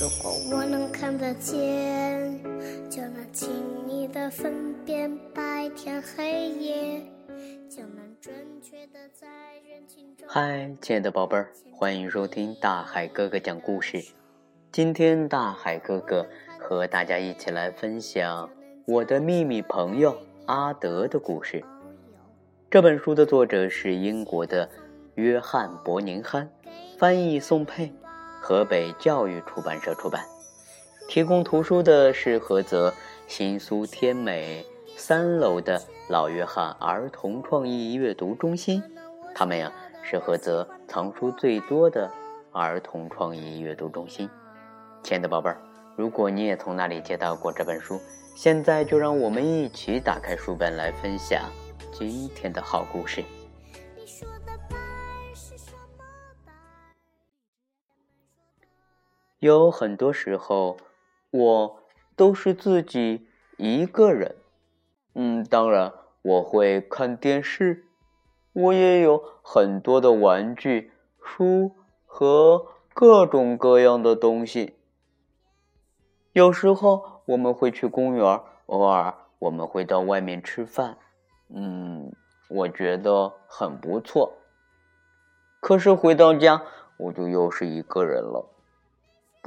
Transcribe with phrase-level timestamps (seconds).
[0.00, 2.40] 如果我能看得见，
[2.88, 3.50] 就能轻
[3.88, 7.02] 易的分辨白天黑夜，
[7.68, 8.32] 就能准
[8.62, 9.26] 确的在
[9.68, 10.24] 人群中。
[10.28, 14.00] 嗨，亲爱的宝贝儿，欢迎收听大海哥哥讲故事。
[14.70, 16.24] 今天大海哥哥
[16.60, 18.48] 和大家一起来分享
[18.86, 21.64] 我的秘密朋友阿德的故事。
[22.70, 24.70] 这本书的作者是英国的
[25.16, 26.48] 约翰·伯宁汉，
[26.96, 27.92] 翻译宋佩。
[28.48, 30.24] 河北教育出版社出版，
[31.06, 32.94] 提供图书的是菏泽
[33.26, 34.64] 新苏天美
[34.96, 35.78] 三楼的
[36.08, 38.82] 老约翰儿童创意阅读中心。
[39.34, 39.70] 他们呀
[40.02, 42.10] 是菏泽藏书最多的
[42.50, 44.26] 儿童创意阅读中心。
[45.02, 45.60] 亲爱的宝贝儿，
[45.94, 48.00] 如果你也从那里接到过这本书，
[48.34, 51.42] 现在就让我们一起打开书本来分享
[51.92, 53.22] 今天的好故事。
[59.40, 60.76] 有很多时候，
[61.30, 61.80] 我
[62.16, 64.36] 都是自己一个人。
[65.14, 67.84] 嗯，当然我会看电视，
[68.52, 70.90] 我也有很多的玩具、
[71.22, 71.72] 书
[72.04, 74.74] 和各种各样的东西。
[76.32, 80.98] 有时候我们会去公园，偶尔我们会到外面吃饭。
[81.48, 82.12] 嗯，
[82.48, 84.34] 我觉得很不错。
[85.60, 86.62] 可是回到家，
[86.96, 88.44] 我就又是一个人了。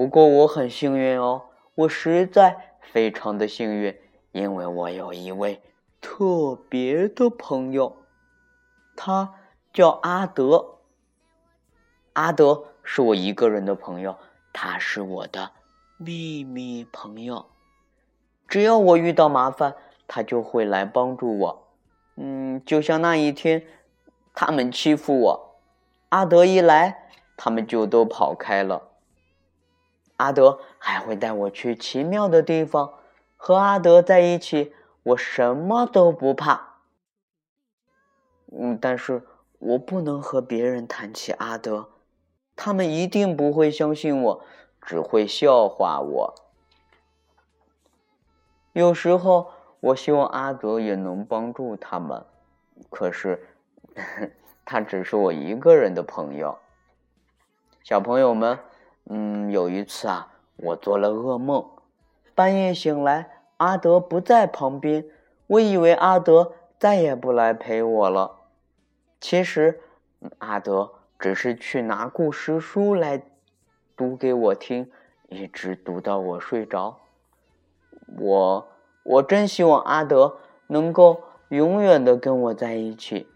[0.02, 1.44] 不过我很幸运哦，
[1.76, 3.96] 我实在非常的幸运，
[4.32, 5.62] 因为我有一位
[6.02, 7.98] 特别的朋友，
[8.96, 9.36] 他
[9.72, 10.80] 叫阿德。
[12.14, 14.18] 阿德是我一个人的朋友，
[14.52, 15.52] 他是我的
[15.98, 17.46] 秘密朋友。
[18.48, 19.76] 只要我遇到麻烦，
[20.08, 21.68] 他就会来帮助我。
[22.16, 23.68] 嗯，就像那一天，
[24.34, 25.60] 他们欺负我，
[26.10, 28.88] 阿德一来，他们就都跑开了。
[30.22, 32.94] 阿德还会带我去奇妙的地方，
[33.38, 36.76] 和阿德在一起，我什么都不怕。
[38.52, 39.26] 嗯，但是
[39.58, 41.90] 我不能和别人谈起阿德，
[42.56, 44.46] 他们一定不会相信我，
[44.84, 46.36] 只会笑话我。
[48.74, 52.24] 有时候，我希望阿德也能帮助他们，
[52.92, 53.44] 可是
[54.64, 56.60] 他只是我一个人的朋友。
[57.82, 58.60] 小朋友们。
[59.14, 61.70] 嗯，有一次啊，我做了噩梦，
[62.34, 65.04] 半夜醒来，阿德不在旁边，
[65.48, 68.38] 我以为阿德再也不来陪我了。
[69.20, 69.82] 其实，
[70.38, 73.22] 阿德只是去拿故事书来
[73.98, 74.90] 读给我听，
[75.28, 76.98] 一直读到我睡着。
[78.18, 78.68] 我
[79.04, 83.28] 我真希望阿德能够永远的跟我在一起。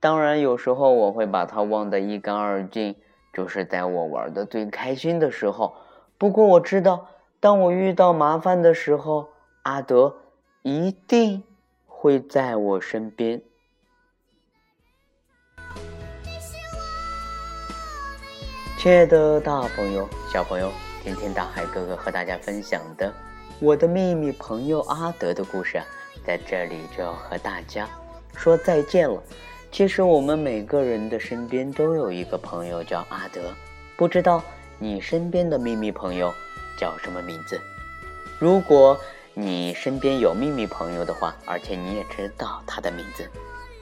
[0.00, 2.96] 当然，有时候我会把他忘得一干二净。
[3.32, 5.74] 就是在我玩的最开心的时候，
[6.18, 7.08] 不过我知道，
[7.40, 9.28] 当我遇到麻烦的时候，
[9.62, 10.14] 阿德
[10.62, 11.42] 一定
[11.86, 13.40] 会在我身边。
[18.78, 20.70] 亲爱的大朋友、小朋友，
[21.04, 23.12] 今天大海哥哥和大家分享的
[23.60, 25.86] 我的秘密朋友阿德的故事啊，
[26.26, 27.88] 在这里就要和大家
[28.36, 29.22] 说再见了。
[29.72, 33.40] 其实我们每个人的身边都有一个朋友叫阿德，
[33.96, 34.44] 不知道
[34.78, 36.30] 你身边的秘密朋友
[36.78, 37.58] 叫什么名字？
[38.38, 39.00] 如果
[39.32, 43.26] 你身边有秘密朋友的话，而且你也知道他的名字，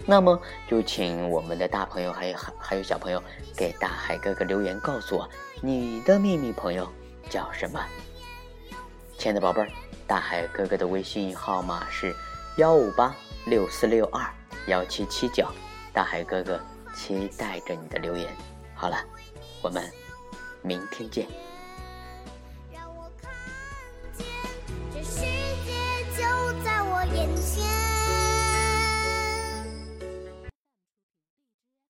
[0.06, 3.20] 那么就请我们的大朋友还有还还有小朋友
[3.56, 5.28] 给大海哥哥留言，告诉我
[5.60, 6.88] 你的秘密朋友
[7.28, 7.84] 叫什么。
[9.18, 9.68] 亲爱的宝贝儿，
[10.06, 12.14] 大海哥哥的微信号码是
[12.58, 13.12] 幺五八
[13.44, 14.24] 六四六二
[14.68, 15.44] 幺七七九。
[15.92, 16.60] 大海哥哥
[16.94, 18.28] 期待着你的留言。
[18.74, 19.04] 好了，
[19.62, 19.82] 我们
[20.62, 21.26] 明天见。